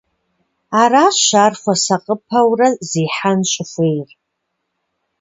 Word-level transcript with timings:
Аращ 0.81 1.19
ар 1.43 1.53
хуэсакъыпэурэ 1.61 2.67
зехьэн 2.89 3.39
щӏыхуейр. 3.51 4.09